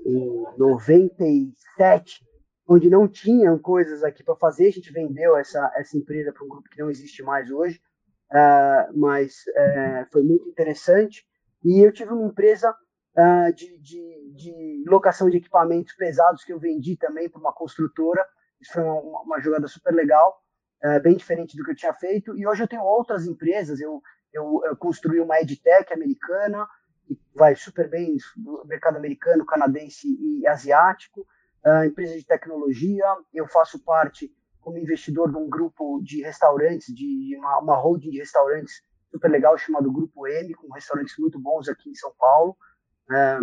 [0.05, 2.25] em 97,
[2.67, 6.49] onde não tinham coisas aqui para fazer, a gente vendeu essa, essa empresa para um
[6.49, 7.79] grupo que não existe mais hoje,
[8.31, 11.25] uh, mas uh, foi muito interessante.
[11.63, 16.59] E eu tive uma empresa uh, de, de, de, locação de equipamentos pesados que eu
[16.59, 18.25] vendi também para uma construtora.
[18.61, 20.41] Isso foi uma, uma jogada super legal,
[20.83, 22.37] uh, bem diferente do que eu tinha feito.
[22.37, 23.79] E hoje eu tenho outras empresas.
[23.81, 24.01] Eu,
[24.33, 26.67] eu, eu construí uma EdTech americana,
[27.05, 31.25] que vai super bem no mercado americano, canadense e asiático.
[31.65, 33.05] Uh, empresa de tecnologia.
[33.33, 38.19] Eu faço parte como investidor de um grupo de restaurantes, de uma, uma holding de
[38.19, 38.81] restaurantes
[39.11, 42.55] super legal chamado Grupo M, com restaurantes muito bons aqui em São Paulo.
[43.11, 43.39] É,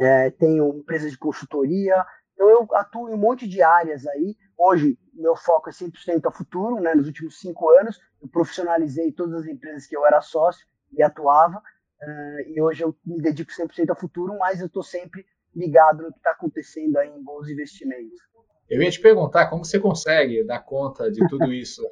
[0.00, 2.04] é, tenho empresa de consultoria.
[2.34, 4.36] Então, eu atuo em um monte de áreas aí.
[4.56, 6.80] Hoje, meu foco é 100% a futuro.
[6.80, 6.94] Né?
[6.94, 11.58] Nos últimos cinco anos, eu profissionalizei todas as empresas que eu era sócio e atuava.
[12.00, 16.12] Uh, e hoje eu me dedico 100% a futuro, mas eu estou sempre ligado no
[16.12, 18.20] que está acontecendo aí em bons investimentos.
[18.68, 21.82] Eu ia te perguntar como você consegue dar conta de tudo isso.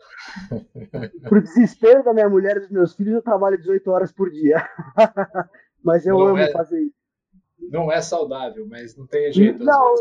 [1.29, 4.57] Por desespero da minha mulher e dos meus filhos, eu trabalho 18 horas por dia.
[5.83, 6.97] mas eu não amo é, fazer isso.
[7.70, 9.64] Não é saudável, mas não tem jeito.
[9.64, 9.95] Não,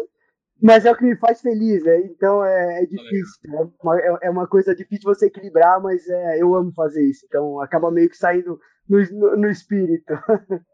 [0.62, 2.00] mas é o que me faz feliz, né?
[2.02, 3.54] Então é, é difícil.
[3.54, 7.26] É uma, é, é uma, coisa difícil você equilibrar, mas é, eu amo fazer isso.
[7.26, 10.14] Então acaba meio que saindo no, no, no espírito.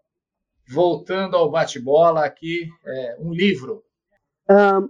[0.68, 3.84] Voltando ao bate-bola aqui, é, um livro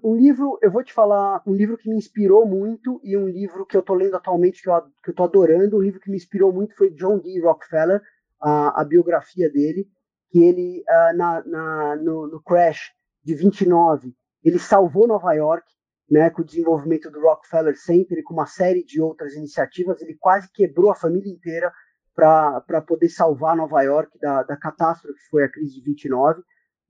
[0.04, 3.66] um, livro, eu vou te falar, um livro que me inspirou muito e um livro
[3.66, 5.78] que eu estou lendo atualmente que eu, que eu tô adorando.
[5.78, 7.39] Um livro que me inspirou muito foi John D.
[7.41, 8.02] Rockefeller,
[8.41, 9.88] a, a biografia dele,
[10.32, 12.91] que ele, uh, na, na no, no, crash
[13.24, 15.66] de 29, ele salvou Nova York,
[16.10, 20.02] né, com o desenvolvimento do Rockefeller Center e com uma série de outras iniciativas.
[20.02, 21.72] Ele quase quebrou a família inteira
[22.16, 26.41] para poder salvar Nova York da, da catástrofe que foi a crise de 29.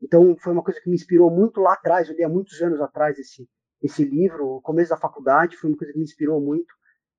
[0.01, 2.81] Então, foi uma coisa que me inspirou muito lá atrás, eu li há muitos anos
[2.81, 3.47] atrás esse,
[3.81, 6.71] esse livro, o começo da faculdade, foi uma coisa que me inspirou muito.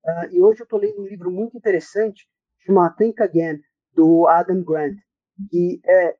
[0.05, 2.27] Uh, e hoje eu estou lendo um livro muito interessante,
[2.59, 3.61] chamado Think Again,
[3.93, 4.97] do Adam Grant,
[5.49, 6.17] que é,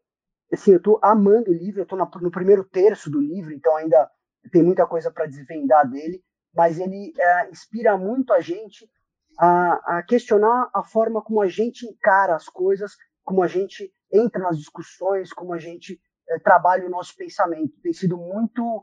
[0.53, 4.09] assim, eu estou amando o livro, eu estou no primeiro terço do livro, então ainda
[4.51, 8.89] tem muita coisa para desvendar dele, mas ele uh, inspira muito a gente
[9.37, 12.93] a, a questionar a forma como a gente encara as coisas,
[13.23, 15.99] como a gente entra nas discussões, como a gente
[16.29, 17.73] é, trabalha o nosso pensamento.
[17.81, 18.81] Tem sido muito.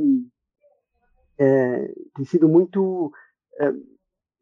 [0.00, 0.28] Um,
[1.38, 3.12] é, tem sido muito.
[3.60, 3.72] É,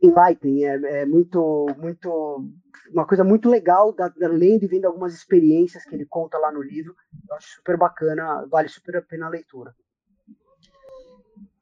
[0.02, 2.44] enlightening, é, é, muito, muito,
[2.92, 6.50] uma coisa muito legal, da, da, lendo e vendo algumas experiências que ele conta lá
[6.50, 6.94] no livro.
[7.28, 9.74] Eu acho super bacana, vale super a pena a leitura.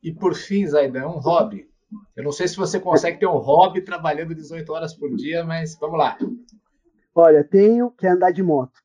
[0.03, 1.69] E por fim, Zaidan, um hobby.
[2.17, 5.77] Eu não sei se você consegue ter um hobby trabalhando 18 horas por dia, mas
[5.79, 6.17] vamos lá.
[7.15, 8.81] Olha, tenho que andar de moto.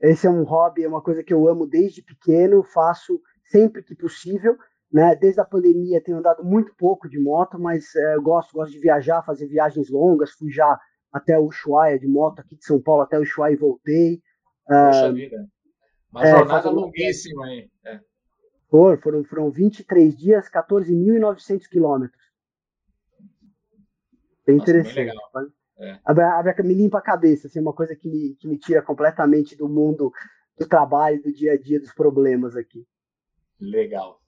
[0.00, 3.20] Esse é um hobby, é uma coisa que eu amo desde pequeno, faço
[3.50, 4.56] sempre que possível.
[4.92, 5.14] Né?
[5.16, 9.22] Desde a pandemia tenho andado muito pouco de moto, mas é, gosto, gosto de viajar,
[9.22, 10.32] fazer viagens longas.
[10.32, 10.78] Fui já
[11.12, 14.22] até o Ushuaia de moto aqui de São Paulo até o Ushuaia e voltei.
[14.66, 15.48] Poxa uh, vida.
[16.12, 17.70] Uma é, jornada longuíssima aí.
[17.84, 18.00] É.
[18.70, 22.22] Foram, foram, foram 23 dias, 14.900 quilômetros.
[24.46, 24.94] Bem Nossa, interessante.
[24.94, 25.52] Bem legal.
[25.78, 25.98] É.
[26.04, 29.68] A, me limpa a cabeça, assim, uma coisa que me, que me tira completamente do
[29.68, 30.12] mundo
[30.58, 32.86] do trabalho, do dia a dia, dos problemas aqui.
[33.60, 34.20] Legal.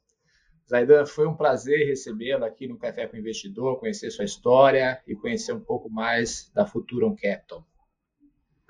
[0.69, 5.17] Zaidan, foi um prazer recebê-lo aqui no Café com o Investidor, conhecer sua história e
[5.17, 7.67] conhecer um pouco mais da Futuron Capital.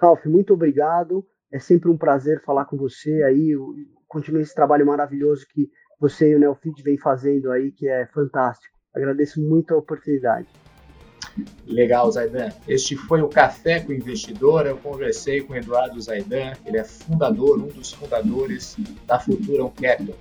[0.01, 1.27] Ralf, muito obrigado.
[1.51, 3.53] É sempre um prazer falar com você aí.
[4.07, 5.69] Continue esse trabalho maravilhoso que
[5.99, 8.77] você e o Neofit vem fazendo aí, que é fantástico.
[8.95, 10.49] Agradeço muito a oportunidade.
[11.67, 12.49] Legal, Zaidan.
[12.67, 14.67] Este foi o Café com o Investidor.
[14.67, 20.17] Eu conversei com o Eduardo Zaidan, ele é fundador, um dos fundadores da Futuron Capital.